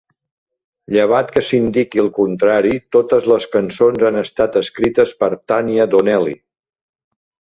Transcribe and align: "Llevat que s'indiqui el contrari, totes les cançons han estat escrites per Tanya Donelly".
"Llevat 0.93 1.27
que 1.33 1.41
s'indiqui 1.49 1.99
el 2.03 2.07
contrari, 2.15 2.79
totes 2.97 3.27
les 3.31 3.45
cançons 3.55 4.05
han 4.09 4.17
estat 4.25 4.57
escrites 4.63 5.13
per 5.21 5.29
Tanya 5.53 5.87
Donelly". 5.93 6.35